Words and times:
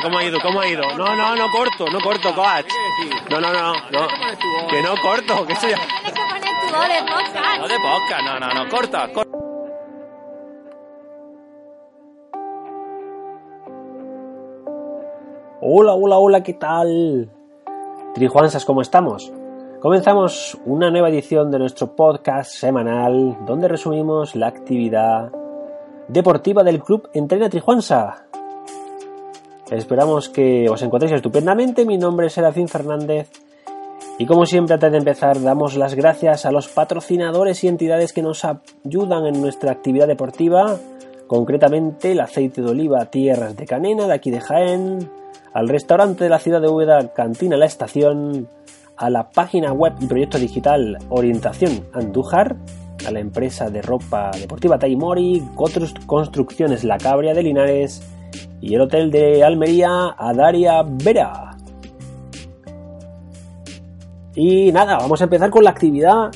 ¿Cómo 0.00 0.18
ha 0.18 0.24
ido? 0.24 0.38
¿Cómo 0.40 0.60
ha 0.60 0.66
ido? 0.66 0.82
No, 0.96 1.14
no, 1.14 1.36
no 1.36 1.50
corto, 1.52 1.84
no 1.92 2.00
corto, 2.00 2.34
coach. 2.34 2.66
No, 3.30 3.40
no, 3.40 3.52
no, 3.52 3.74
no. 3.74 4.08
Que 4.70 4.82
no 4.82 4.94
corto, 5.02 5.46
que 5.46 5.52
eso 5.52 5.68
ya... 5.68 5.76
Tienes 5.76 6.12
que 6.14 6.22
poner 6.22 6.42
tu 6.60 6.74
voz 6.74 6.88
de 6.88 7.02
podcast. 7.12 7.58
No 7.58 7.68
de 7.68 7.74
podcast, 7.78 8.22
no, 8.24 8.40
no, 8.40 8.54
no, 8.54 8.70
corta, 8.70 9.12
corta. 9.12 9.38
Hola, 15.60 15.92
hola, 15.92 16.18
hola, 16.18 16.42
¿qué 16.42 16.54
tal? 16.54 17.30
Trijuansas, 18.14 18.64
¿cómo 18.64 18.80
estamos? 18.80 19.30
Comenzamos 19.80 20.58
una 20.64 20.90
nueva 20.90 21.10
edición 21.10 21.50
de 21.50 21.58
nuestro 21.58 21.94
podcast 21.94 22.50
semanal 22.50 23.36
donde 23.44 23.68
resumimos 23.68 24.34
la 24.36 24.46
actividad 24.46 25.30
deportiva 26.08 26.62
del 26.62 26.82
club 26.82 27.10
Entrena 27.12 27.50
Trijuansa. 27.50 28.26
Esperamos 29.70 30.28
que 30.28 30.68
os 30.68 30.82
encontréis 30.82 31.14
estupendamente. 31.14 31.86
Mi 31.86 31.96
nombre 31.96 32.26
es 32.26 32.34
Serafín 32.34 32.68
Fernández 32.68 33.30
y 34.18 34.26
como 34.26 34.44
siempre 34.44 34.74
antes 34.74 34.92
de 34.92 34.98
empezar 34.98 35.40
damos 35.40 35.76
las 35.76 35.94
gracias 35.94 36.44
a 36.44 36.52
los 36.52 36.68
patrocinadores 36.68 37.64
y 37.64 37.68
entidades 37.68 38.12
que 38.12 38.22
nos 38.22 38.44
ayudan 38.44 39.26
en 39.26 39.40
nuestra 39.40 39.72
actividad 39.72 40.06
deportiva, 40.06 40.78
concretamente 41.26 42.12
el 42.12 42.20
aceite 42.20 42.60
de 42.60 42.70
oliva 42.70 43.06
Tierras 43.06 43.56
de 43.56 43.66
Canena 43.66 44.06
de 44.06 44.12
aquí 44.12 44.30
de 44.30 44.40
Jaén, 44.40 45.10
al 45.54 45.68
restaurante 45.68 46.24
de 46.24 46.30
la 46.30 46.38
ciudad 46.38 46.60
de 46.60 46.68
Úbeda 46.68 47.12
Cantina 47.14 47.56
La 47.56 47.66
Estación, 47.66 48.48
a 48.96 49.10
la 49.10 49.30
página 49.30 49.72
web 49.72 49.94
y 50.00 50.06
proyecto 50.06 50.38
digital 50.38 50.98
Orientación 51.08 51.86
Andújar, 51.92 52.56
a 53.06 53.10
la 53.10 53.20
empresa 53.20 53.70
de 53.70 53.82
ropa 53.82 54.30
deportiva 54.38 54.78
Taimori, 54.78 55.42
Construcciones 56.06 56.84
La 56.84 56.98
Cabria 56.98 57.34
de 57.34 57.42
Linares 57.42 58.02
y 58.60 58.74
el 58.74 58.80
hotel 58.80 59.10
de 59.10 59.42
Almería 59.44 60.14
a 60.16 60.32
Daria 60.32 60.82
Vera. 60.82 61.56
Y 64.34 64.72
nada, 64.72 64.96
vamos 64.96 65.20
a 65.20 65.24
empezar 65.24 65.50
con 65.50 65.64
la 65.64 65.70
actividad 65.70 66.30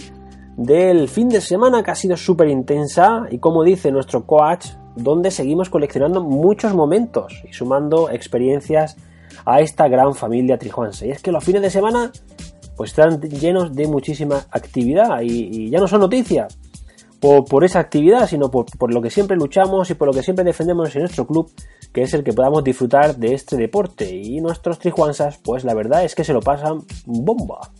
del 0.56 1.08
fin 1.08 1.28
de 1.28 1.41
semana 1.41 1.83
que 1.83 1.91
ha 1.91 1.94
sido 1.94 2.16
súper 2.16 2.48
intensa 2.48 3.27
y 3.30 3.38
como 3.38 3.62
dice 3.62 3.91
nuestro 3.91 4.27
coach, 4.27 4.66
donde 4.97 5.30
seguimos 5.30 5.70
coleccionando 5.70 6.22
muchos 6.22 6.75
momentos 6.75 7.42
y 7.48 7.53
sumando 7.53 8.10
experiencias 8.10 8.97
a 9.44 9.60
esta 9.60 9.88
gran 9.88 10.14
familia 10.14 10.58
trijuanse. 10.58 11.08
Y 11.08 11.10
es 11.10 11.22
que 11.22 11.33
los 11.33 11.44
fines 11.44 11.62
de 11.62 11.70
semana 11.70 12.10
pues 12.77 12.91
están 12.91 13.20
llenos 13.20 13.75
de 13.75 13.86
muchísima 13.86 14.44
actividad 14.50 15.20
y, 15.22 15.48
y 15.50 15.70
ya 15.70 15.78
no 15.78 15.88
son 15.88 16.00
noticias 16.00 16.58
por, 17.20 17.45
por 17.45 17.64
esa 17.64 17.81
actividad, 17.81 18.28
sino 18.28 18.50
por, 18.50 18.67
por, 18.78 18.92
lo 18.92 19.00
que 19.00 19.11
siempre 19.11 19.36
luchamos 19.36 19.91
y 19.91 19.95
por 19.95 20.09
lo 20.09 20.14
que 20.14 20.22
siempre 20.22 20.45
defendemos 20.45 20.95
en 20.95 21.03
nuestro 21.03 21.27
club, 21.27 21.50
que 21.92 22.03
es 22.03 22.14
el 22.14 22.25
que 22.25 22.33
podamos 22.33 22.62
disfrutar 22.64 23.17
de 23.17 23.34
este 23.34 23.56
deporte. 23.56 24.14
Y 24.14 24.41
nuestros 24.41 24.78
trijuansas, 24.78 25.39
pues 25.39 25.64
la 25.64 25.75
verdad 25.75 26.05
es 26.05 26.14
que 26.14 26.25
se 26.25 26.33
lo 26.33 26.41
pasan 26.41 26.83
bomba. 27.05 27.72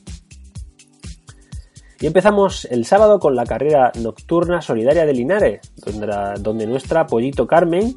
Y 2.01 2.07
empezamos 2.07 2.67
el 2.71 2.85
sábado 2.85 3.19
con 3.19 3.35
la 3.35 3.45
carrera 3.45 3.91
nocturna 4.01 4.61
solidaria 4.61 5.07
de 5.07 5.15
Linares, 5.15 5.73
donde, 5.77 6.07
la, 6.07 6.35
donde 6.35 6.67
nuestra 6.67 7.07
pollito 7.07 7.47
Carmen 7.47 7.97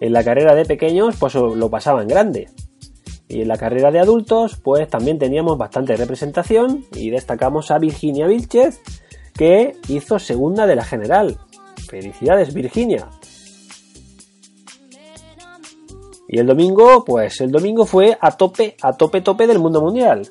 en 0.00 0.12
la 0.12 0.22
carrera 0.22 0.54
de 0.54 0.64
pequeños 0.64 1.16
pues 1.18 1.34
lo 1.34 1.68
pasaba 1.68 2.02
en 2.02 2.08
grande. 2.08 2.48
Y 3.26 3.42
en 3.42 3.48
la 3.48 3.56
carrera 3.56 3.90
de 3.90 3.98
adultos 3.98 4.56
pues 4.62 4.88
también 4.88 5.18
teníamos 5.18 5.58
bastante 5.58 5.96
representación 5.96 6.84
y 6.94 7.10
destacamos 7.10 7.72
a 7.72 7.78
Virginia 7.78 8.28
Vilchez 8.28 8.80
que 9.34 9.76
hizo 9.88 10.18
segunda 10.18 10.66
de 10.66 10.76
la 10.76 10.84
general. 10.84 11.38
Felicidades 11.88 12.54
Virginia. 12.54 13.08
Y 16.28 16.38
el 16.38 16.46
domingo, 16.46 17.04
pues 17.04 17.40
el 17.40 17.50
domingo 17.50 17.84
fue 17.86 18.16
a 18.20 18.32
tope, 18.32 18.76
a 18.82 18.92
tope, 18.94 19.20
tope 19.20 19.46
del 19.46 19.58
mundo 19.58 19.80
mundial 19.80 20.30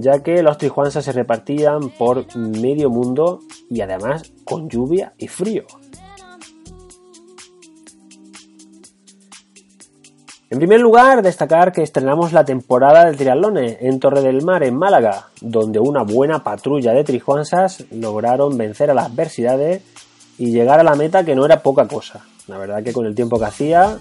ya 0.00 0.22
que 0.22 0.42
los 0.42 0.58
trijuansas 0.58 1.04
se 1.04 1.12
repartían 1.12 1.90
por 1.90 2.34
medio 2.36 2.88
mundo 2.90 3.40
y 3.68 3.80
además 3.82 4.32
con 4.44 4.68
lluvia 4.68 5.12
y 5.18 5.28
frío. 5.28 5.64
En 10.50 10.58
primer 10.58 10.80
lugar, 10.80 11.22
destacar 11.22 11.70
que 11.70 11.84
estrenamos 11.84 12.32
la 12.32 12.44
temporada 12.44 13.04
del 13.04 13.16
triatlone 13.16 13.78
en 13.82 14.00
Torre 14.00 14.20
del 14.20 14.42
Mar, 14.42 14.64
en 14.64 14.76
Málaga, 14.76 15.28
donde 15.40 15.78
una 15.78 16.02
buena 16.02 16.42
patrulla 16.42 16.92
de 16.92 17.04
trijuansas 17.04 17.84
lograron 17.92 18.58
vencer 18.58 18.90
a 18.90 18.94
las 18.94 19.06
adversidades 19.06 19.80
y 20.38 20.50
llegar 20.50 20.80
a 20.80 20.82
la 20.82 20.96
meta 20.96 21.22
que 21.22 21.36
no 21.36 21.46
era 21.46 21.62
poca 21.62 21.86
cosa. 21.86 22.24
La 22.48 22.58
verdad 22.58 22.82
que 22.82 22.92
con 22.92 23.06
el 23.06 23.14
tiempo 23.14 23.38
que 23.38 23.44
hacía, 23.44 23.98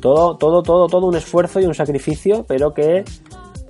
todo, 0.00 0.36
todo, 0.36 0.64
todo, 0.64 0.88
todo 0.88 1.06
un 1.06 1.14
esfuerzo 1.14 1.60
y 1.60 1.66
un 1.66 1.74
sacrificio, 1.74 2.44
pero 2.48 2.74
que 2.74 3.04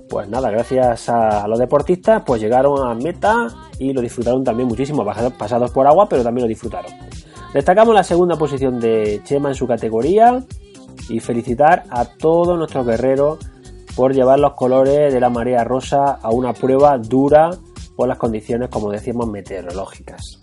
pues 0.09 0.27
nada, 0.27 0.49
gracias 0.49 1.09
a 1.09 1.47
los 1.47 1.59
deportistas, 1.59 2.23
pues 2.25 2.41
llegaron 2.41 2.83
a 2.83 2.95
meta 2.95 3.47
y 3.77 3.93
lo 3.93 4.01
disfrutaron 4.01 4.43
también 4.43 4.67
muchísimo, 4.67 5.05
pasados 5.37 5.69
por 5.69 5.85
agua, 5.85 6.09
pero 6.09 6.23
también 6.23 6.45
lo 6.45 6.49
disfrutaron. 6.49 6.91
Destacamos 7.53 7.93
la 7.93 8.03
segunda 8.03 8.35
posición 8.37 8.79
de 8.79 9.21
Chema 9.23 9.49
en 9.49 9.55
su 9.55 9.67
categoría 9.67 10.43
y 11.09 11.19
felicitar 11.19 11.83
a 11.89 12.05
todos 12.05 12.57
nuestros 12.57 12.85
guerreros 12.85 13.39
por 13.95 14.13
llevar 14.13 14.39
los 14.39 14.53
colores 14.53 15.11
de 15.11 15.19
la 15.19 15.29
marea 15.29 15.63
rosa 15.63 16.19
a 16.21 16.29
una 16.29 16.53
prueba 16.53 16.97
dura 16.97 17.49
por 17.95 18.07
las 18.07 18.17
condiciones, 18.17 18.69
como 18.69 18.91
decíamos, 18.91 19.27
meteorológicas. 19.27 20.39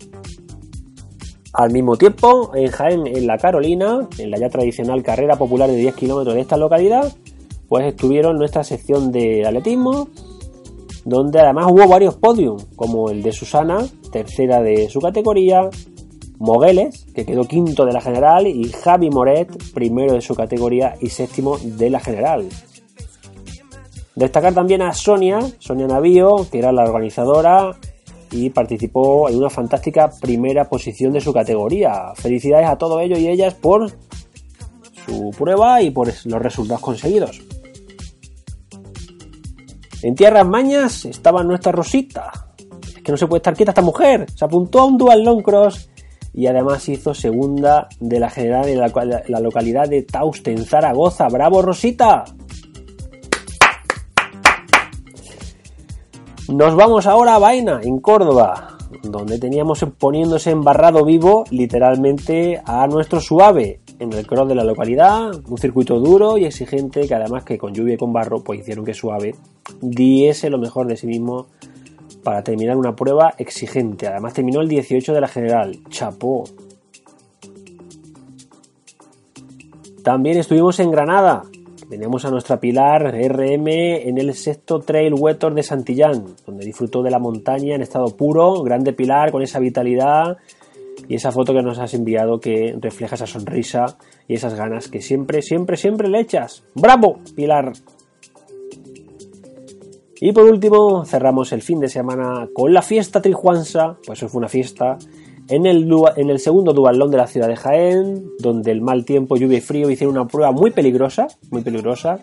Al 1.53 1.71
mismo 1.71 1.95
tiempo, 1.95 2.51
en 2.53 2.69
Jaén, 2.69 3.07
en 3.07 3.27
la 3.27 3.37
Carolina, 3.37 4.09
en 4.17 4.29
la 4.29 4.37
ya 4.37 4.49
tradicional 4.49 5.01
carrera 5.03 5.37
popular 5.37 5.69
de 5.69 5.77
10 5.77 5.95
kilómetros 5.95 6.35
de 6.35 6.41
esta 6.41 6.57
localidad, 6.57 7.15
pues 7.69 7.85
estuvieron 7.85 8.37
nuestra 8.37 8.65
sección 8.65 9.11
de 9.13 9.45
atletismo, 9.45 10.09
donde 11.05 11.39
además 11.39 11.67
hubo 11.69 11.87
varios 11.87 12.15
podios, 12.15 12.65
como 12.75 13.09
el 13.09 13.23
de 13.23 13.31
Susana, 13.31 13.85
tercera 14.11 14.61
de 14.61 14.89
su 14.89 14.99
categoría, 14.99 15.69
Mogueles, 16.39 17.05
que 17.13 17.25
quedó 17.25 17.45
quinto 17.45 17.85
de 17.85 17.93
la 17.93 18.01
general, 18.01 18.47
y 18.47 18.69
Javi 18.71 19.09
Moret, 19.09 19.49
primero 19.73 20.13
de 20.13 20.21
su 20.21 20.35
categoría 20.35 20.95
y 20.99 21.09
séptimo 21.09 21.57
de 21.57 21.89
la 21.89 21.99
general. 21.99 22.47
Destacar 24.15 24.53
también 24.53 24.81
a 24.81 24.93
Sonia, 24.93 25.39
Sonia 25.59 25.87
Navío, 25.87 26.47
que 26.49 26.59
era 26.59 26.71
la 26.71 26.83
organizadora 26.83 27.75
y 28.31 28.49
participó 28.49 29.29
en 29.29 29.37
una 29.37 29.49
fantástica 29.49 30.09
primera 30.21 30.69
posición 30.69 31.11
de 31.13 31.21
su 31.21 31.33
categoría. 31.33 32.13
Felicidades 32.15 32.67
a 32.67 32.77
todos 32.77 33.01
ellos 33.01 33.19
y 33.19 33.29
ellas 33.29 33.53
por 33.53 33.91
su 35.05 35.31
prueba 35.37 35.81
y 35.81 35.91
por 35.91 36.07
los 36.07 36.41
resultados 36.41 36.81
conseguidos. 36.81 37.41
En 40.01 40.15
tierras 40.15 40.47
mañas 40.47 41.05
estaba 41.05 41.43
nuestra 41.43 41.71
Rosita. 41.71 42.31
Es 42.87 43.01
que 43.01 43.11
no 43.11 43.17
se 43.17 43.27
puede 43.27 43.39
estar 43.39 43.53
quieta 43.53 43.71
esta 43.71 43.81
mujer. 43.81 44.27
Se 44.33 44.45
apuntó 44.45 44.81
a 44.81 44.85
un 44.85 44.97
dual 44.97 45.23
long 45.23 45.41
cross 45.41 45.89
y 46.35 46.47
además 46.47 46.87
hizo 46.89 47.13
segunda 47.13 47.87
de 48.01 48.19
la 48.19 48.29
general 48.29 48.67
en 48.67 48.79
la, 48.79 49.39
localidad 49.39 49.87
de 49.87 50.03
Tausten, 50.03 50.65
Zaragoza. 50.65 51.29
¡Bravo, 51.29 51.61
Rosita! 51.61 52.25
Nos 56.49 56.75
vamos 56.75 57.07
ahora 57.07 57.35
a 57.35 57.39
Vaina, 57.39 57.79
en 57.81 57.99
Córdoba, 57.99 58.77
donde 59.01 59.39
teníamos 59.39 59.85
poniéndose 59.97 60.51
embarrado 60.51 61.05
vivo 61.05 61.45
literalmente 61.51 62.61
a 62.65 62.85
nuestro 62.87 63.21
suave 63.21 63.79
en 63.99 64.11
el 64.11 64.27
cross 64.27 64.49
de 64.49 64.55
la 64.55 64.65
localidad, 64.65 65.31
un 65.47 65.57
circuito 65.57 65.99
duro 66.01 66.37
y 66.37 66.43
exigente 66.43 67.07
que 67.07 67.15
además 67.15 67.45
que 67.45 67.57
con 67.57 67.73
lluvia 67.73 67.93
y 67.93 67.97
con 67.97 68.11
barro 68.11 68.43
pues 68.43 68.59
hicieron 68.59 68.83
que 68.83 68.93
Suave 68.93 69.35
diese 69.81 70.49
lo 70.49 70.57
mejor 70.57 70.87
de 70.87 70.97
sí 70.97 71.07
mismo 71.07 71.47
para 72.25 72.43
terminar 72.43 72.75
una 72.75 72.95
prueba 72.95 73.35
exigente. 73.37 74.07
Además 74.07 74.33
terminó 74.33 74.59
el 74.59 74.67
18 74.67 75.13
de 75.13 75.21
la 75.21 75.27
general. 75.27 75.77
Chapó. 75.89 76.43
También 80.03 80.37
estuvimos 80.37 80.79
en 80.79 80.91
Granada. 80.91 81.43
Tenemos 81.87 82.25
a 82.25 82.31
nuestra 82.31 82.59
Pilar 82.59 83.13
RM 83.13 83.67
en 83.67 84.17
el 84.17 84.33
sexto 84.33 84.79
Trail 84.79 85.13
Wetor 85.13 85.53
de 85.53 85.61
Santillán, 85.61 86.25
donde 86.45 86.65
disfrutó 86.65 87.03
de 87.03 87.11
la 87.11 87.19
montaña 87.19 87.75
en 87.75 87.83
estado 87.83 88.07
puro, 88.17 88.63
grande 88.63 88.91
Pilar 88.91 89.31
con 89.31 89.43
esa 89.43 89.59
vitalidad 89.59 90.37
y 91.07 91.15
esa 91.15 91.31
foto 91.31 91.53
que 91.53 91.61
nos 91.61 91.77
has 91.77 91.93
enviado 91.93 92.39
que 92.39 92.75
refleja 92.81 93.15
esa 93.15 93.27
sonrisa 93.27 93.97
y 94.27 94.33
esas 94.33 94.55
ganas 94.55 94.87
que 94.87 95.01
siempre, 95.01 95.43
siempre, 95.43 95.77
siempre 95.77 96.09
le 96.09 96.21
echas. 96.21 96.63
¡Bravo, 96.73 97.19
Pilar! 97.35 97.73
Y 100.21 100.31
por 100.31 100.45
último, 100.45 101.05
cerramos 101.05 101.51
el 101.51 101.61
fin 101.61 101.79
de 101.79 101.89
semana 101.89 102.47
con 102.53 102.73
la 102.73 102.81
fiesta 102.81 103.21
trijuansa, 103.21 103.97
pues 104.05 104.19
eso 104.19 104.29
fue 104.29 104.39
una 104.39 104.47
fiesta, 104.47 104.97
en 105.47 105.65
el, 105.67 106.39
segundo 106.39 106.73
dualón 106.73 107.11
de 107.11 107.17
la 107.17 107.27
ciudad 107.27 107.47
de 107.47 107.55
Jaén, 107.55 108.31
donde 108.39 108.71
el 108.71 108.81
mal 108.81 109.05
tiempo, 109.05 109.37
lluvia 109.37 109.59
y 109.59 109.61
frío 109.61 109.91
hicieron 109.91 110.17
una 110.17 110.27
prueba 110.27 110.51
muy 110.51 110.71
peligrosa, 110.71 111.27
muy 111.51 111.61
peligrosa, 111.61 112.19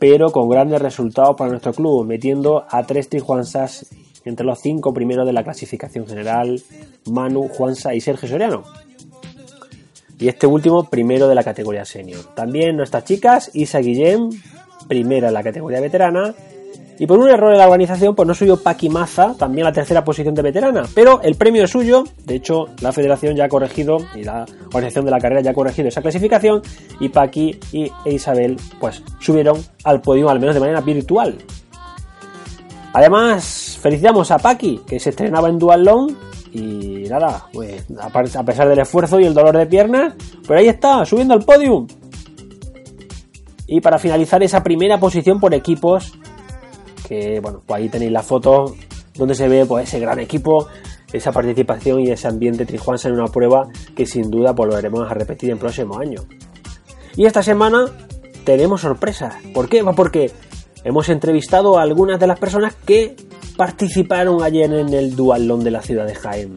pero 0.00 0.32
con 0.32 0.48
grandes 0.48 0.82
resultados 0.82 1.36
para 1.36 1.50
nuestro 1.50 1.72
club, 1.72 2.06
metiendo 2.06 2.64
a 2.68 2.84
tres 2.84 3.08
trijuansas 3.08 3.86
entre 4.24 4.44
los 4.44 4.58
cinco 4.58 4.92
primeros 4.92 5.26
de 5.26 5.32
la 5.32 5.44
clasificación 5.44 6.06
general, 6.06 6.60
Manu, 7.10 7.48
Juansa 7.48 7.94
y 7.94 8.00
Sergio 8.00 8.28
Soriano. 8.28 8.64
y 10.18 10.28
este 10.28 10.46
último 10.46 10.84
primero 10.90 11.28
de 11.28 11.34
la 11.34 11.44
categoría 11.44 11.84
senior. 11.84 12.34
También 12.34 12.76
nuestras 12.76 13.04
chicas, 13.04 13.50
Isa 13.54 13.78
Guillem, 13.78 14.30
primera 14.88 15.28
en 15.28 15.34
la 15.34 15.42
categoría 15.42 15.80
veterana, 15.80 16.34
y 17.00 17.06
por 17.06 17.18
un 17.18 17.30
error 17.30 17.50
de 17.50 17.56
la 17.56 17.64
organización, 17.64 18.14
pues 18.14 18.28
no 18.28 18.34
subió 18.34 18.62
Paqui 18.62 18.90
Maza, 18.90 19.34
también 19.34 19.64
la 19.64 19.72
tercera 19.72 20.04
posición 20.04 20.34
de 20.34 20.42
veterana. 20.42 20.82
Pero 20.94 21.22
el 21.22 21.34
premio 21.34 21.64
es 21.64 21.70
suyo. 21.70 22.04
De 22.26 22.34
hecho, 22.34 22.66
la 22.82 22.92
federación 22.92 23.34
ya 23.34 23.46
ha 23.46 23.48
corregido 23.48 23.96
y 24.14 24.22
la 24.22 24.44
organización 24.66 25.06
de 25.06 25.10
la 25.10 25.18
carrera 25.18 25.40
ya 25.40 25.52
ha 25.52 25.54
corregido 25.54 25.88
esa 25.88 26.02
clasificación. 26.02 26.60
Y 27.00 27.08
Paqui 27.08 27.58
y 27.72 27.90
e 28.04 28.12
Isabel, 28.12 28.58
pues 28.78 29.02
subieron 29.18 29.56
al 29.84 30.02
podio, 30.02 30.28
al 30.28 30.40
menos 30.40 30.54
de 30.54 30.60
manera 30.60 30.82
virtual. 30.82 31.38
Además, 32.92 33.78
felicitamos 33.80 34.30
a 34.30 34.36
Paqui, 34.36 34.82
que 34.86 35.00
se 35.00 35.08
estrenaba 35.08 35.48
en 35.48 35.58
Dual 35.58 35.88
Y 36.52 37.04
nada, 37.08 37.46
pues 37.50 37.82
a 37.98 38.44
pesar 38.44 38.68
del 38.68 38.78
esfuerzo 38.78 39.18
y 39.18 39.24
el 39.24 39.32
dolor 39.32 39.56
de 39.56 39.64
piernas, 39.64 40.12
pues 40.46 40.60
ahí 40.60 40.68
está, 40.68 41.06
subiendo 41.06 41.32
al 41.32 41.46
podium. 41.46 41.86
Y 43.66 43.80
para 43.80 43.98
finalizar 43.98 44.42
esa 44.42 44.62
primera 44.62 44.98
posición 44.98 45.40
por 45.40 45.54
equipos, 45.54 46.12
que 47.06 47.40
bueno, 47.40 47.62
pues 47.66 47.80
ahí 47.80 47.88
tenéis 47.88 48.12
la 48.12 48.22
foto 48.22 48.74
donde 49.14 49.34
se 49.34 49.48
ve 49.48 49.66
pues 49.66 49.88
ese 49.88 50.00
gran 50.00 50.18
equipo, 50.18 50.68
esa 51.12 51.32
participación 51.32 52.00
y 52.00 52.10
ese 52.10 52.28
ambiente 52.28 52.66
trijuansa 52.66 53.08
en 53.08 53.14
una 53.14 53.26
prueba 53.26 53.68
que 53.94 54.06
sin 54.06 54.30
duda 54.30 54.52
volveremos 54.52 55.10
a 55.10 55.14
repetir 55.14 55.50
en 55.50 55.58
próximos 55.58 55.98
años. 55.98 56.26
Y 57.16 57.26
esta 57.26 57.42
semana 57.42 57.86
tenemos 58.44 58.80
sorpresas. 58.80 59.34
¿Por 59.52 59.68
qué? 59.68 59.82
Pues 59.82 59.96
porque 59.96 60.30
hemos 60.84 61.08
entrevistado 61.08 61.78
a 61.78 61.82
algunas 61.82 62.18
de 62.20 62.26
las 62.26 62.38
personas 62.38 62.74
que 62.74 63.16
participaron 63.56 64.42
ayer 64.42 64.72
en 64.72 64.94
el 64.94 65.16
dualón 65.16 65.64
de 65.64 65.70
la 65.70 65.82
ciudad 65.82 66.06
de 66.06 66.14
Jaén. 66.14 66.54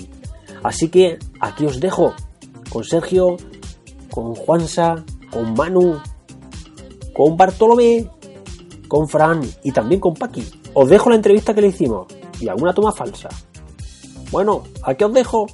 Así 0.64 0.90
que 0.90 1.20
aquí 1.42 1.66
os 1.66 1.80
dejo 1.80 2.14
con 2.70 2.84
Sergio, 2.84 3.36
con 4.10 4.36
Juansa, 4.36 5.04
con 5.32 5.54
Manu, 5.54 6.00
con 7.14 7.36
Bartolomé 7.36 8.08
con 8.94 9.10
Fran 9.10 9.42
y 9.64 9.72
también 9.72 10.00
con 10.00 10.14
Paqui. 10.14 10.48
Os 10.76 10.88
dejo 10.88 11.10
la 11.10 11.16
entrevista 11.16 11.52
que 11.56 11.62
le 11.62 11.70
hicimos 11.70 12.06
y 12.40 12.48
alguna 12.48 12.76
toma 12.76 12.92
falsa. 12.92 13.28
Bueno, 14.30 14.66
aquí 14.84 15.04
os 15.04 15.12
dejo. 15.12 15.48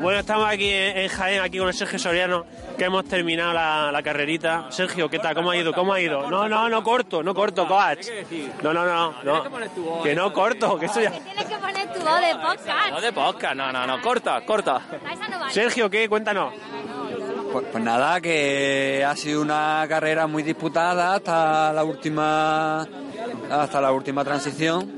Bueno, 0.00 0.20
estamos 0.20 0.48
aquí 0.48 0.70
en 0.70 1.08
Jaén, 1.10 1.42
aquí 1.42 1.58
con 1.58 1.68
el 1.68 1.74
Sergio 1.74 1.98
Soriano 1.98 2.46
que 2.80 2.86
hemos 2.86 3.04
terminado 3.04 3.52
la, 3.52 4.00
carrerita. 4.02 4.68
Sergio, 4.70 5.10
¿qué 5.10 5.18
tal? 5.18 5.34
¿Cómo 5.34 5.50
ha 5.50 5.56
ido? 5.58 5.74
¿Cómo 5.74 5.92
ha 5.92 6.00
ido? 6.00 6.30
No, 6.30 6.48
no, 6.48 6.66
no 6.70 6.82
corto, 6.82 7.22
no 7.22 7.34
corto, 7.34 7.68
coach. 7.68 8.06
No, 8.62 8.72
no, 8.72 8.86
no, 8.86 9.12
no. 9.22 10.02
Que 10.02 10.14
no 10.14 10.32
corto, 10.32 10.78
que 10.78 10.86
eso 10.86 11.02
ya... 11.02 11.12
Voz 12.04 12.20
de 12.20 12.34
podcast. 12.34 12.90
No 12.90 13.00
de 13.00 13.12
podcast, 13.12 13.54
no, 13.54 13.72
no, 13.72 13.86
no, 13.86 14.00
corta, 14.00 14.40
corta. 14.44 14.80
Sergio, 15.50 15.90
¿qué? 15.90 16.08
Cuéntanos. 16.08 16.54
Pues, 17.52 17.66
pues, 17.70 17.84
nada, 17.84 18.20
que 18.20 19.04
ha 19.06 19.14
sido 19.16 19.42
una 19.42 19.84
carrera 19.88 20.26
muy 20.26 20.42
disputada 20.42 21.14
hasta 21.14 21.72
la 21.72 21.84
última 21.84 22.86
hasta 23.50 23.80
la 23.80 23.92
última 23.92 24.24
transición. 24.24 24.88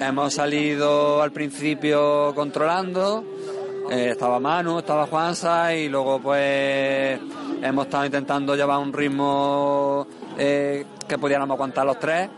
Hemos 0.00 0.34
salido 0.34 1.22
al 1.22 1.30
principio 1.30 2.32
controlando, 2.34 3.22
eh, 3.90 4.08
estaba 4.12 4.40
Manu, 4.40 4.78
estaba 4.78 5.06
Juanza 5.06 5.74
y 5.74 5.88
luego 5.88 6.20
pues 6.20 7.20
hemos 7.62 7.84
estado 7.84 8.06
intentando 8.06 8.56
llevar 8.56 8.78
un 8.78 8.92
ritmo 8.92 10.06
eh, 10.38 10.86
que 11.06 11.18
pudiéramos 11.18 11.54
aguantar 11.54 11.84
los 11.84 11.98
tres. 11.98 12.30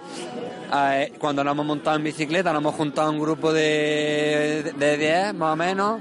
Eh, 0.75 1.13
cuando 1.19 1.45
nos 1.45 1.53
hemos 1.53 1.67
montado 1.67 1.99
en 1.99 2.05
bicicleta 2.05 2.51
nos 2.51 2.63
hemos 2.63 2.75
juntado 2.75 3.11
un 3.11 3.21
grupo 3.21 3.53
de 3.53 4.73
10 4.79 5.35
más 5.35 5.53
o 5.53 5.57
menos 5.57 6.01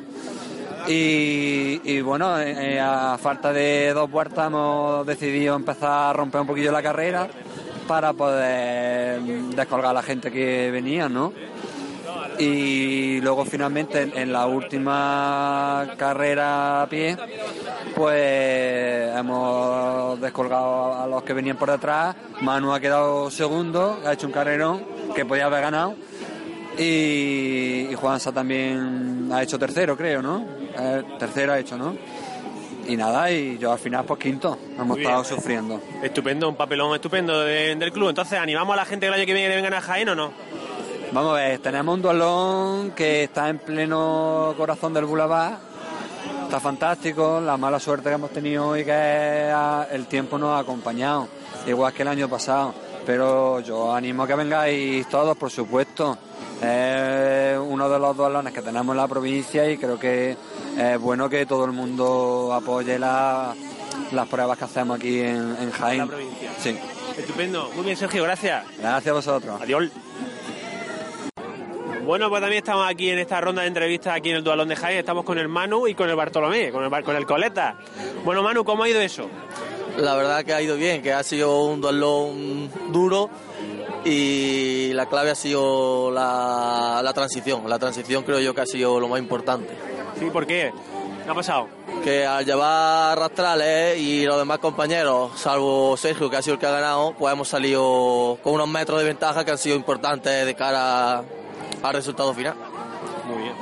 y, 0.88 2.00
bueno, 2.02 2.36
a 2.36 3.18
falta 3.22 3.52
de 3.52 3.92
dos 3.94 4.10
vueltas 4.10 4.48
hemos 4.48 5.06
decidido 5.06 5.56
empezar 5.56 6.10
a 6.10 6.14
romper 6.14 6.42
un 6.42 6.48
poquillo 6.48 6.72
la 6.72 6.82
carrera 6.82 7.28
para 7.88 8.14
poder 8.14 9.22
descolgar 9.22 9.92
a 9.92 9.94
la 9.94 10.02
gente 10.02 10.32
que 10.32 10.72
venía, 10.72 11.10
¿no? 11.10 11.34
Y 12.42 13.22
luego 13.22 13.46
finalmente 13.46 14.12
en, 14.16 14.34
la 14.34 14.48
última 14.48 15.88
carrera 15.96 16.82
a 16.82 16.90
pie 16.90 17.16
pues 17.96 19.16
hemos 19.16 20.20
descolgado 20.20 21.02
a 21.02 21.08
los 21.08 21.22
que 21.22 21.34
venían 21.34 21.58
por 21.58 21.70
detrás 21.70 22.16
Manu 22.42 22.74
ha 22.74 22.80
quedado 22.80 23.30
segundo 23.30 24.02
ha 24.06 24.14
hecho 24.14 24.26
un 24.26 24.34
carrerón 24.34 24.84
que 25.14 25.24
podía 25.24 25.46
haber 25.46 25.62
ganado 25.62 25.96
y, 26.80 27.88
y 27.92 27.94
Juanza 27.96 28.32
también 28.32 29.30
ha 29.32 29.44
hecho 29.44 29.60
tercero 29.60 29.96
creo 29.96 30.24
¿no? 30.24 30.44
Eh, 30.80 31.04
tercero 31.20 31.54
ha 31.54 31.60
hecho 31.60 31.78
¿no? 31.78 31.96
y 32.88 32.98
nada, 32.98 33.32
y 33.32 33.58
yo 33.60 33.72
al 33.72 33.80
final 33.80 34.04
pues 34.06 34.20
quinto, 34.20 34.58
hemos 34.78 34.98
estado 34.98 35.24
sufriendo. 35.24 35.80
Estupendo, 36.02 36.50
un 36.50 36.56
papelón 36.56 36.94
estupendo 36.96 37.42
del 37.42 37.92
club. 37.92 38.10
Entonces, 38.10 38.40
¿animamos 38.40 38.74
a 38.74 38.78
la 38.78 38.86
gente 38.86 39.06
el 39.06 39.14
año 39.14 39.26
que 39.26 39.34
viene 39.34 39.50
que 39.50 39.56
vengan 39.56 39.76
a 39.76 39.82
Jaén 39.82 40.10
o 40.10 40.16
no? 40.16 40.32
Vamos 41.14 41.32
a 41.32 41.42
ver, 41.42 41.60
tenemos 41.60 41.94
un 41.94 42.02
dualón 42.02 42.92
que 42.92 43.26
está 43.26 43.50
en 43.50 43.60
pleno 43.60 44.54
corazón 44.56 44.94
del 44.94 45.04
Boulevard. 45.04 45.56
Está 46.44 46.62
fantástico, 46.62 47.42
la 47.42 47.58
mala 47.58 47.82
suerte 47.82 48.08
que 48.08 48.16
hemos 48.16 48.32
tenido 48.32 48.68
hoy 48.68 48.86
que 48.86 49.54
el 49.92 50.08
tiempo 50.08 50.38
nos 50.38 50.52
ha 50.52 50.60
acompañado, 50.60 51.28
igual 51.68 51.92
que 51.92 52.04
el 52.04 52.08
año 52.08 52.30
pasado. 52.30 52.74
Pero 53.06 53.60
yo 53.60 53.94
animo 53.94 54.24
a 54.24 54.28
que 54.28 54.36
vengáis 54.36 55.08
todos, 55.10 55.36
por 55.36 55.52
supuesto. 55.52 56.18
Es 56.62 57.58
uno 57.60 57.90
de 57.90 58.00
los 58.00 58.16
dualones 58.16 58.54
que 58.54 58.62
tenemos 58.62 58.94
en 58.94 58.98
la 58.98 59.08
provincia 59.08 59.70
y 59.70 59.78
creo 59.78 60.00
que 60.00 60.38
es 60.78 61.00
bueno 61.00 61.30
que 61.30 61.46
todo 61.46 61.66
el 61.66 61.74
mundo 61.74 62.54
apoye 62.54 62.98
las 62.98 63.58
pruebas 64.30 64.58
que 64.58 64.64
hacemos 64.64 64.98
aquí 64.98 65.20
en, 65.20 65.58
en 65.60 65.72
Jaén. 65.72 66.10
Sí. 66.58 66.78
Estupendo. 67.18 67.70
Muy 67.76 67.84
bien, 67.84 67.98
Sergio, 67.98 68.24
gracias. 68.24 68.64
Gracias 68.78 69.12
a 69.12 69.14
vosotros. 69.14 69.62
Adiós. 69.62 69.90
Bueno, 72.06 72.30
pues 72.30 72.42
también 72.42 72.64
estamos 72.64 72.90
aquí 72.90 73.10
en 73.10 73.20
esta 73.20 73.40
ronda 73.40 73.62
de 73.62 73.68
entrevistas 73.68 74.16
aquí 74.16 74.30
en 74.32 74.38
el 74.38 74.44
Dualón 74.44 74.68
de 74.68 74.76
Jaén. 74.76 74.98
Estamos 74.98 75.24
con 75.24 75.38
el 75.38 75.48
Manu 75.48 75.88
y 75.88 75.94
con 75.96 76.10
el 76.10 76.16
Bartolomé, 76.16 76.72
con 76.72 76.84
el, 76.84 77.04
con 77.04 77.16
el 77.16 77.26
Coleta. 77.26 77.78
Bueno, 78.26 78.44
Manu, 78.44 78.64
¿cómo 78.64 78.84
ha 78.84 78.90
ido 78.90 79.00
eso? 79.00 79.30
La 79.98 80.16
verdad 80.16 80.44
que 80.44 80.54
ha 80.54 80.62
ido 80.62 80.76
bien, 80.78 81.02
que 81.02 81.14
ha 81.14 81.24
sido 81.24 81.64
un 81.64 81.80
dualón 81.80 82.70
duro 82.92 83.30
y 84.04 84.92
la 84.94 85.06
clave 85.06 85.32
ha 85.32 85.36
sido 85.36 86.12
la, 86.12 87.02
la 87.04 87.14
transición. 87.14 87.70
La 87.70 87.78
transición 87.78 88.24
creo 88.24 88.40
yo 88.40 88.54
que 88.56 88.62
ha 88.62 88.66
sido 88.66 89.00
lo 89.00 89.08
más 89.08 89.20
importante. 89.20 89.70
Sí, 90.18 90.30
¿por 90.32 90.48
qué? 90.48 90.72
¿Qué 91.24 91.30
ha 91.30 91.36
pasado? 91.36 91.68
Que 92.04 92.26
al 92.26 92.44
llevar 92.46 93.18
rastrales 93.20 94.00
y 94.00 94.26
los 94.26 94.38
demás 94.38 94.58
compañeros, 94.58 95.32
salvo 95.40 95.96
Sergio, 95.98 96.30
que 96.30 96.38
ha 96.38 96.42
sido 96.42 96.56
el 96.56 96.60
que 96.60 96.66
ha 96.66 96.72
ganado, 96.72 97.14
pues 97.18 97.32
hemos 97.32 97.48
salido 97.48 98.40
con 98.42 98.54
unos 98.54 98.68
metros 98.68 99.00
de 99.00 99.06
ventaja 99.06 99.46
que 99.46 99.52
han 99.52 99.58
sido 99.58 99.76
importantes 99.76 100.46
de 100.46 100.56
cara 100.56 101.24
al 101.84 101.94
resultado 101.94 102.34
final. 102.34 102.56
Muy 103.28 103.44
bien. 103.44 103.54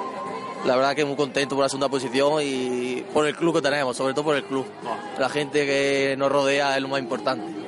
La 0.66 0.76
verdad 0.76 0.94
que 0.94 1.06
muy 1.06 1.16
contento 1.16 1.56
por 1.56 1.64
la 1.64 1.70
segunda 1.70 1.88
posición 1.88 2.42
y 2.44 3.04
por 3.14 3.26
el 3.26 3.36
club 3.36 3.56
que 3.56 3.62
tenemos, 3.62 3.96
sobre 3.96 4.14
todo 4.14 4.26
por 4.26 4.36
el 4.36 4.44
club. 4.44 4.66
Ah. 4.86 4.98
La 5.18 5.30
gente 5.30 5.66
que 5.66 6.16
nos 6.18 6.32
rodea 6.32 6.76
es 6.76 6.82
lo 6.82 6.90
más 6.90 7.00
importante. 7.00 7.60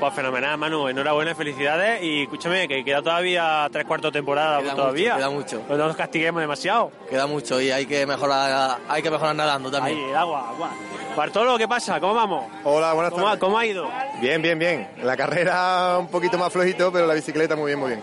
Pues 0.00 0.14
fenomenal, 0.14 0.56
Manu. 0.58 0.88
Enhorabuena, 0.88 1.34
felicidades. 1.34 2.02
Y 2.02 2.22
escúchame, 2.22 2.68
que 2.68 2.84
queda 2.84 3.02
todavía 3.02 3.68
tres 3.72 3.84
cuartos 3.84 4.12
de 4.12 4.18
temporada 4.18 4.60
todavía. 4.74 5.16
queda 5.16 5.30
mucho. 5.30 5.62
no 5.68 5.76
nos 5.76 5.96
castiguemos 5.96 6.40
demasiado. 6.40 6.92
Queda 7.10 7.26
mucho 7.26 7.60
y 7.60 7.70
hay 7.70 7.86
que 7.86 8.06
mejorar, 8.06 8.78
hay 8.88 9.02
que 9.02 9.10
mejorar 9.10 9.34
nadando 9.34 9.70
también. 9.70 9.98
Ahí, 9.98 10.12
agua, 10.12 10.50
agua. 10.50 10.70
Bartolo, 11.16 11.58
¿qué 11.58 11.66
pasa? 11.66 11.98
¿Cómo 11.98 12.14
vamos? 12.14 12.44
Hola, 12.62 12.92
buenas 12.92 13.12
¿Cómo, 13.12 13.24
tardes. 13.24 13.40
¿Cómo 13.40 13.58
ha 13.58 13.66
ido? 13.66 13.88
Bien, 14.20 14.40
bien, 14.40 14.56
bien. 14.56 14.88
La 15.02 15.16
carrera 15.16 15.98
un 15.98 16.06
poquito 16.08 16.38
más 16.38 16.52
flojito, 16.52 16.92
pero 16.92 17.06
la 17.06 17.14
bicicleta 17.14 17.56
muy 17.56 17.66
bien, 17.66 17.78
muy 17.80 17.88
bien. 17.90 18.02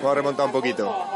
Hemos 0.00 0.14
remontado 0.14 0.46
un 0.46 0.52
poquito. 0.52 1.11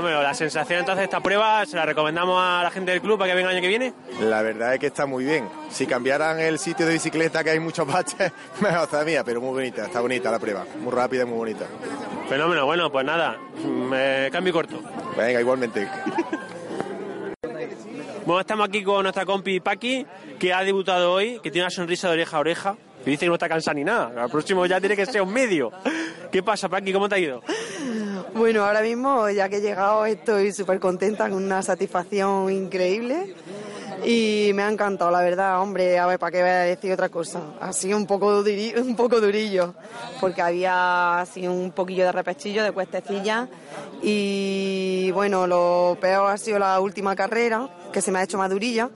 Bueno, 0.00 0.22
la 0.22 0.34
sensación 0.34 0.80
entonces 0.80 0.98
de 0.98 1.04
esta 1.04 1.20
prueba, 1.20 1.64
¿se 1.66 1.76
la 1.76 1.84
recomendamos 1.84 2.40
a 2.40 2.62
la 2.62 2.70
gente 2.70 2.92
del 2.92 3.00
club 3.00 3.18
para 3.18 3.30
que 3.30 3.36
venga 3.36 3.50
el 3.50 3.56
año 3.56 3.62
que 3.62 3.68
viene? 3.68 3.94
La 4.20 4.42
verdad 4.42 4.74
es 4.74 4.80
que 4.80 4.86
está 4.86 5.06
muy 5.06 5.24
bien. 5.24 5.48
Si 5.70 5.86
cambiaran 5.86 6.38
el 6.38 6.58
sitio 6.58 6.86
de 6.86 6.92
bicicleta, 6.94 7.42
que 7.42 7.50
hay 7.50 7.60
muchos 7.60 7.86
baches, 7.86 8.32
mejor 8.60 8.86
todavía, 8.88 9.24
pero 9.24 9.40
muy 9.40 9.50
bonita, 9.50 9.86
está 9.86 10.00
bonita 10.00 10.30
la 10.30 10.38
prueba. 10.38 10.64
Muy 10.80 10.92
rápida 10.92 11.22
y 11.22 11.26
muy 11.26 11.36
bonita. 11.36 11.66
Fenómeno, 12.28 12.66
bueno, 12.66 12.90
pues 12.92 13.04
nada, 13.04 13.38
me 13.64 14.28
cambio 14.30 14.52
corto. 14.52 14.80
Venga, 15.16 15.40
igualmente. 15.40 15.88
Bueno, 18.24 18.40
estamos 18.40 18.68
aquí 18.68 18.84
con 18.84 19.02
nuestra 19.02 19.24
compi 19.24 19.58
Paqui, 19.60 20.06
que 20.38 20.52
ha 20.52 20.62
debutado 20.62 21.12
hoy, 21.12 21.40
que 21.42 21.50
tiene 21.50 21.64
una 21.64 21.70
sonrisa 21.70 22.08
de 22.08 22.14
oreja 22.14 22.36
a 22.36 22.40
oreja. 22.40 22.76
Y 23.06 23.10
dice 23.10 23.20
que 23.24 23.28
no 23.28 23.34
está 23.34 23.48
cansada 23.48 23.74
ni 23.74 23.84
nada. 23.84 24.22
Al 24.22 24.30
próximo 24.30 24.66
ya 24.66 24.80
tiene 24.80 24.94
que 24.96 25.06
ser 25.06 25.22
un 25.22 25.32
medio. 25.32 25.72
¿Qué 26.30 26.42
pasa, 26.42 26.68
Paqui? 26.68 26.92
¿Cómo 26.92 27.08
te 27.08 27.14
ha 27.14 27.18
ido? 27.18 27.42
Bueno, 28.34 28.64
ahora 28.64 28.82
mismo, 28.82 29.28
ya 29.30 29.48
que 29.48 29.56
he 29.56 29.60
llegado, 29.60 30.04
estoy 30.06 30.52
súper 30.52 30.78
contenta, 30.78 31.28
con 31.28 31.42
una 31.42 31.62
satisfacción 31.62 32.50
increíble. 32.52 33.34
y 34.04 34.52
me 34.54 34.62
ha 34.62 34.70
encantado, 34.70 35.10
la 35.10 35.20
verdad, 35.22 35.60
hombre, 35.60 35.98
a 35.98 36.06
ver, 36.06 36.20
¿para 36.20 36.30
qué 36.30 36.40
voy 36.40 36.50
a 36.50 36.58
decir 36.60 36.92
otra 36.92 37.08
cosa? 37.08 37.40
Ha 37.60 37.72
sido 37.72 37.96
un 37.96 38.06
poco, 38.06 38.44
duri- 38.44 38.80
un 38.80 38.94
poco 38.94 39.20
durillo, 39.20 39.74
porque 40.20 40.40
había 40.40 41.18
así 41.20 41.48
un 41.48 41.72
poquillo 41.72 42.04
de 42.04 42.12
repechillo, 42.12 42.62
de 42.62 42.70
cuestecilla, 42.70 43.48
y 44.00 45.10
bueno, 45.12 45.48
lo 45.48 45.96
peor 46.00 46.30
ha 46.30 46.38
sido 46.38 46.60
la 46.60 46.78
última 46.78 47.16
carrera, 47.16 47.68
que 47.92 48.00
se 48.00 48.12
me 48.12 48.20
ha 48.20 48.22
hecho 48.22 48.38
más 48.38 48.50
durilla, 48.50 48.88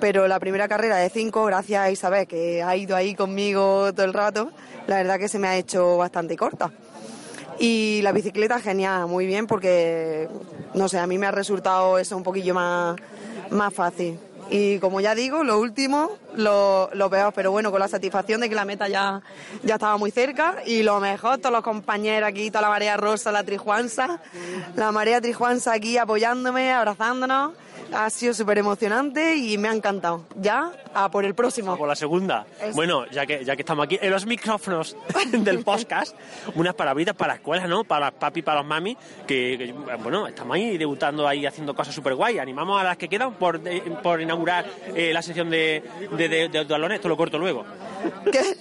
pero 0.00 0.26
la 0.26 0.40
primera 0.40 0.68
carrera 0.68 0.96
de 0.96 1.10
cinco, 1.10 1.44
gracias 1.44 1.82
a 1.82 1.90
Isabel, 1.90 2.26
que 2.26 2.62
ha 2.62 2.74
ido 2.76 2.96
ahí 2.96 3.14
conmigo 3.14 3.92
todo 3.92 4.06
el 4.06 4.14
rato, 4.14 4.50
la 4.86 4.96
verdad 4.96 5.18
que 5.18 5.28
se 5.28 5.38
me 5.38 5.48
ha 5.48 5.56
hecho 5.58 5.98
bastante 5.98 6.34
corta. 6.34 6.70
Y 7.58 8.00
la 8.02 8.12
bicicleta 8.12 8.60
genial, 8.60 9.06
muy 9.06 9.26
bien, 9.26 9.46
porque, 9.46 10.28
no 10.74 10.88
sé, 10.88 10.98
a 10.98 11.06
mí 11.06 11.18
me 11.18 11.26
ha 11.26 11.30
resultado 11.30 11.98
eso 11.98 12.16
un 12.16 12.22
poquillo 12.22 12.54
más, 12.54 12.96
más 13.50 13.72
fácil. 13.72 14.18
Y 14.48 14.78
como 14.78 15.00
ya 15.00 15.14
digo, 15.14 15.42
lo 15.42 15.58
último, 15.58 16.10
lo, 16.36 16.88
lo 16.92 17.10
peor, 17.10 17.32
pero 17.34 17.50
bueno, 17.50 17.72
con 17.72 17.80
la 17.80 17.88
satisfacción 17.88 18.40
de 18.40 18.48
que 18.48 18.54
la 18.54 18.64
meta 18.64 18.86
ya, 18.86 19.20
ya 19.64 19.74
estaba 19.74 19.96
muy 19.96 20.12
cerca 20.12 20.56
y 20.64 20.84
lo 20.84 21.00
mejor, 21.00 21.38
todos 21.38 21.52
los 21.52 21.64
compañeros 21.64 22.28
aquí, 22.28 22.50
toda 22.50 22.62
la 22.62 22.68
marea 22.68 22.96
rosa, 22.96 23.32
la 23.32 23.42
trijuanza, 23.42 24.20
la 24.76 24.92
marea 24.92 25.20
trijuanza 25.20 25.72
aquí 25.72 25.98
apoyándome, 25.98 26.72
abrazándonos, 26.72 27.54
ha 27.92 28.10
sido 28.10 28.34
súper 28.34 28.58
emocionante 28.58 29.36
y 29.36 29.58
me 29.58 29.68
ha 29.68 29.72
encantado. 29.72 30.24
Ya, 30.36 30.72
a 30.94 31.10
por 31.10 31.24
el 31.24 31.34
próximo. 31.34 31.76
Por 31.76 31.88
la 31.88 31.96
segunda. 31.96 32.46
Eso. 32.60 32.74
Bueno, 32.74 33.06
ya 33.10 33.26
que, 33.26 33.44
ya 33.44 33.56
que 33.56 33.62
estamos 33.62 33.84
aquí 33.84 33.98
en 34.00 34.10
los 34.10 34.26
micrófonos 34.26 34.96
del 35.30 35.62
podcast, 35.64 36.16
unas 36.54 36.74
palabritas 36.74 37.14
para 37.14 37.34
la 37.34 37.36
escuela, 37.36 37.66
¿no? 37.66 37.84
Para 37.84 38.10
papi, 38.10 38.42
para 38.42 38.60
los 38.60 38.66
mami, 38.66 38.96
que, 39.26 39.56
que, 39.58 39.74
bueno, 40.02 40.26
estamos 40.26 40.56
ahí 40.56 40.76
debutando 40.78 41.26
ahí 41.26 41.46
haciendo 41.46 41.74
cosas 41.74 41.94
súper 41.94 42.14
guay. 42.14 42.38
Animamos 42.38 42.80
a 42.80 42.84
las 42.84 42.96
que 42.96 43.08
quedan 43.08 43.34
por, 43.34 43.60
por 44.02 44.20
inaugurar 44.20 44.66
eh, 44.94 45.12
la 45.12 45.22
sección 45.22 45.50
de, 45.50 45.82
de, 46.16 46.28
de, 46.28 46.48
de 46.48 46.64
dualones. 46.64 46.96
Esto 46.96 47.08
lo 47.08 47.16
corto 47.16 47.38
luego. 47.38 47.64
que, 48.30 48.56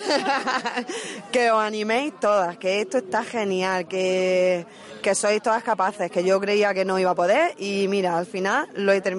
que 1.31 1.51
os 1.51 1.61
animéis 1.61 2.13
todas, 2.19 2.57
que 2.57 2.81
esto 2.81 2.97
está 2.97 3.23
genial, 3.23 3.87
que, 3.87 4.65
que 5.01 5.15
sois 5.15 5.41
todas 5.41 5.63
capaces, 5.63 6.09
que 6.11 6.23
yo 6.23 6.39
creía 6.39 6.73
que 6.73 6.85
no 6.85 6.97
iba 6.99 7.11
a 7.11 7.15
poder 7.15 7.53
y 7.57 7.87
mira, 7.87 8.17
al 8.17 8.25
final 8.25 8.67
lo 8.73 8.91
he 8.91 9.01
terminado. 9.01 9.14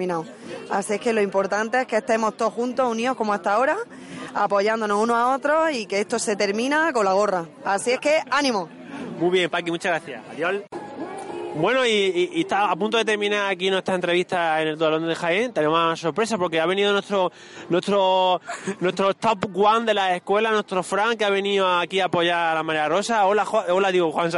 Así 0.71 0.95
es 0.95 1.01
que 1.01 1.13
lo 1.13 1.21
importante 1.21 1.81
es 1.81 1.87
que 1.87 1.97
estemos 1.97 2.37
todos 2.37 2.53
juntos, 2.53 2.91
unidos 2.91 3.17
como 3.17 3.33
hasta 3.33 3.55
ahora, 3.55 3.77
apoyándonos 4.35 5.03
unos 5.03 5.17
a 5.17 5.35
otros 5.35 5.73
y 5.73 5.87
que 5.87 6.01
esto 6.01 6.19
se 6.19 6.37
termina 6.37 6.93
con 6.93 7.05
la 7.05 7.13
gorra. 7.13 7.47
Así 7.65 7.93
es 7.93 8.01
que 8.01 8.21
ánimo. 8.31 8.69
Muy 9.19 9.31
bien, 9.31 9.51
Paqui, 9.51 9.71
muchas 9.71 9.93
gracias. 9.93 10.23
Adiós. 10.31 10.63
Bueno, 11.59 11.87
y, 11.87 11.91
y- 11.91 12.31
y 12.35 12.41
está 12.43 12.71
a 12.71 12.77
punto 12.77 12.99
de 12.99 13.05
terminar 13.05 13.51
aquí 13.51 13.71
nuestra 13.71 13.95
entrevista 13.95 14.61
en 14.61 14.69
el 14.69 14.77
Dualón 14.79 15.07
de 15.09 15.15
Jaén. 15.15 15.53
Tenemos 15.55 15.79
una 15.79 15.97
sorpresa 15.97 16.37
porque 16.37 16.61
ha 16.61 16.67
venido 16.67 16.93
nuestro 16.93 17.33
nuestro 17.71 18.41
nuestro 18.81 19.15
top 19.15 19.47
one 19.57 19.87
de 19.87 19.95
la 19.95 20.15
escuela, 20.17 20.51
nuestro 20.51 20.83
Fran, 20.83 21.17
que 21.17 21.25
ha 21.25 21.31
venido 21.31 21.67
aquí 21.67 22.01
a 22.01 22.07
apoyar 22.07 22.49
a 22.53 22.55
la 22.55 22.63
María 22.63 22.89
Rosa. 22.89 23.25
Hola, 23.27 23.45
Jo- 23.47 23.65
hola 23.71 23.91
digo 23.91 24.13
Juan. 24.13 24.31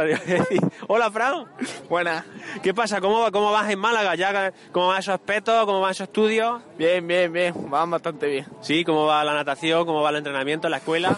Hola, 0.87 1.11
Fran. 1.11 1.45
Buenas. 1.89 2.23
¿Qué 2.63 2.73
pasa? 2.73 3.01
¿Cómo, 3.01 3.19
va- 3.19 3.31
¿Cómo 3.31 3.51
vas 3.51 3.69
en 3.69 3.79
Málaga? 3.79 4.15
¿Ya, 4.15 4.53
¿Cómo 4.71 4.87
van 4.87 4.99
esos 4.99 5.13
aspectos? 5.15 5.65
¿Cómo 5.65 5.81
van 5.81 5.91
esos 5.91 6.07
estudios? 6.07 6.61
Bien, 6.77 7.05
bien, 7.05 7.33
bien. 7.33 7.53
Van 7.69 7.91
bastante 7.91 8.27
bien. 8.27 8.45
Sí, 8.61 8.85
¿cómo 8.85 9.05
va 9.05 9.23
la 9.25 9.33
natación? 9.33 9.85
¿Cómo 9.85 10.01
va 10.01 10.09
el 10.11 10.15
entrenamiento 10.17 10.67
en 10.67 10.71
la 10.71 10.77
escuela? 10.77 11.17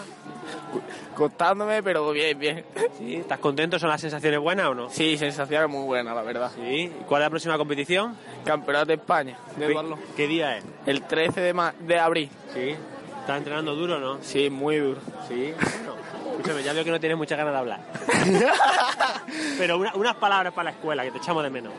Costándome, 1.14 1.82
pero 1.82 2.10
bien, 2.12 2.38
bien. 2.38 2.64
Sí, 2.98 3.16
¿Estás 3.16 3.38
contento? 3.38 3.78
¿Son 3.78 3.88
las 3.90 4.00
sensaciones 4.00 4.40
buenas 4.40 4.66
o 4.68 4.74
no? 4.74 4.90
Sí, 4.90 5.16
sensaciones 5.18 5.68
muy 5.68 5.84
buenas, 5.84 6.14
la 6.14 6.22
verdad. 6.22 6.50
Sí. 6.54 6.62
¿Y 6.62 6.88
¿Cuál 7.06 7.22
es 7.22 7.26
la 7.26 7.30
próxima 7.30 7.58
competición? 7.58 8.16
Campeonato 8.44 8.86
de 8.86 8.94
España 8.94 9.36
de 9.56 9.66
¿Qué, 9.66 9.72
duatlón. 9.72 9.98
qué 10.16 10.26
día 10.26 10.56
es? 10.58 10.64
El 10.86 11.02
13 11.02 11.40
de, 11.40 11.52
ma- 11.54 11.74
de 11.78 11.98
abril. 11.98 12.30
Sí. 12.54 12.74
¿Estás 13.20 13.38
entrenando 13.38 13.74
duro 13.76 14.00
no? 14.00 14.18
Sí, 14.22 14.50
muy 14.50 14.78
duro. 14.78 15.00
Sí. 15.28 15.52
Bueno, 15.54 15.94
escúchame, 16.32 16.62
ya 16.64 16.72
veo 16.72 16.82
que 16.84 16.90
no 16.90 16.98
tienes 16.98 17.16
muchas 17.18 17.38
ganas 17.38 17.52
de 17.52 17.58
hablar. 17.58 17.80
Pero 19.58 19.78
una- 19.78 19.94
unas 19.94 20.16
palabras 20.16 20.52
para 20.52 20.64
la 20.64 20.70
escuela, 20.70 21.04
que 21.04 21.10
te 21.12 21.18
echamos 21.18 21.42
de 21.44 21.50
menos. 21.50 21.72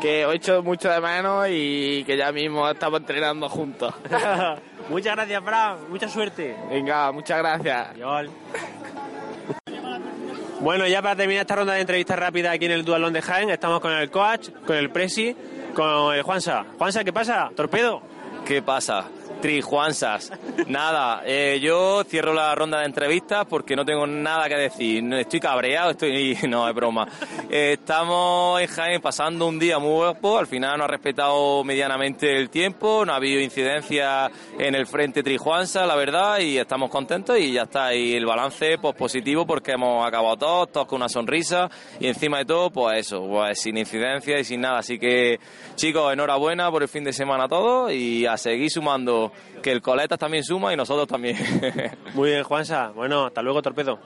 Que 0.00 0.26
os 0.26 0.34
echo 0.34 0.62
mucho 0.62 0.90
de 0.90 1.00
menos 1.00 1.46
y 1.50 2.04
que 2.04 2.16
ya 2.18 2.30
mismo 2.30 2.68
estamos 2.68 3.00
entrenando 3.00 3.48
juntos. 3.48 3.94
Muchas 4.88 5.16
gracias, 5.16 5.42
Fran. 5.44 5.76
Mucha 5.90 6.08
suerte. 6.08 6.56
Venga, 6.70 7.12
muchas 7.12 7.38
gracias. 7.38 7.88
Adiós. 7.90 8.30
Bueno, 10.60 10.86
ya 10.86 11.02
para 11.02 11.16
terminar 11.16 11.42
esta 11.42 11.54
ronda 11.54 11.74
de 11.74 11.80
entrevistas 11.80 12.18
rápidas 12.18 12.54
aquí 12.54 12.64
en 12.64 12.72
el 12.72 12.84
Dualón 12.84 13.12
de 13.12 13.20
Jaén, 13.20 13.50
estamos 13.50 13.80
con 13.80 13.92
el 13.92 14.10
coach, 14.10 14.48
con 14.66 14.76
el 14.76 14.90
presi, 14.90 15.36
con 15.74 16.14
el 16.14 16.22
Juansa. 16.22 16.64
Juansa, 16.78 17.04
¿qué 17.04 17.12
pasa? 17.12 17.50
¿Torpedo? 17.54 18.00
¿Qué 18.44 18.62
pasa? 18.62 19.04
Trijuansas. 19.40 20.32
Nada, 20.66 21.22
eh, 21.24 21.58
yo 21.60 22.02
cierro 22.04 22.32
la 22.32 22.54
ronda 22.54 22.80
de 22.80 22.86
entrevistas 22.86 23.46
porque 23.48 23.76
no 23.76 23.84
tengo 23.84 24.06
nada 24.06 24.48
que 24.48 24.56
decir. 24.56 25.04
Estoy 25.14 25.40
cabreado, 25.40 25.90
estoy. 25.90 26.36
No, 26.46 26.68
es 26.68 26.74
broma. 26.74 27.08
Eh, 27.50 27.76
estamos 27.78 28.60
en 28.60 28.68
Jaén 28.68 29.00
pasando 29.00 29.46
un 29.46 29.58
día 29.58 29.78
muy 29.78 29.94
guapo. 29.94 30.38
Al 30.38 30.46
final 30.46 30.78
no 30.78 30.84
ha 30.84 30.86
respetado 30.86 31.64
medianamente 31.64 32.36
el 32.36 32.50
tiempo, 32.50 33.04
no 33.04 33.12
ha 33.12 33.16
habido 33.16 33.40
incidencia 33.40 34.30
en 34.58 34.74
el 34.74 34.86
frente 34.86 35.22
Trijuansa, 35.22 35.86
la 35.86 35.96
verdad, 35.96 36.38
y 36.38 36.58
estamos 36.58 36.90
contentos 36.90 37.38
y 37.38 37.52
ya 37.52 37.62
está. 37.62 37.94
Y 37.94 38.14
el 38.14 38.26
balance 38.26 38.78
pues, 38.78 38.94
positivo 38.94 39.46
porque 39.46 39.72
hemos 39.72 40.06
acabado 40.06 40.36
todos, 40.36 40.72
todos 40.72 40.86
con 40.86 40.96
una 40.96 41.08
sonrisa 41.08 41.68
y 42.00 42.06
encima 42.06 42.38
de 42.38 42.44
todo, 42.46 42.70
pues 42.70 43.00
eso, 43.00 43.26
pues 43.28 43.60
sin 43.60 43.76
incidencia 43.76 44.38
y 44.38 44.44
sin 44.44 44.60
nada. 44.60 44.78
Así 44.78 44.98
que, 44.98 45.38
chicos, 45.74 46.12
enhorabuena 46.12 46.70
por 46.70 46.82
el 46.82 46.88
fin 46.88 47.04
de 47.04 47.12
semana 47.12 47.44
a 47.44 47.48
todos 47.48 47.92
y 47.92 48.26
a 48.26 48.36
seguir 48.36 48.70
sumando, 48.70 49.25
que 49.62 49.72
el 49.72 49.82
Coletas 49.82 50.18
también 50.18 50.44
suma 50.44 50.72
y 50.72 50.76
nosotros 50.76 51.06
también. 51.06 51.36
Muy 52.14 52.30
bien, 52.30 52.42
Juansa. 52.44 52.88
Bueno, 52.94 53.26
hasta 53.26 53.42
luego, 53.42 53.62
Torpedo. 53.62 53.98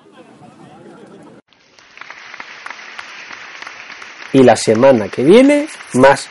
Y 4.32 4.42
la 4.42 4.56
semana 4.56 5.08
que 5.08 5.24
viene, 5.24 5.66
más. 5.94 6.28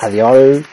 Adiós. 0.00 0.64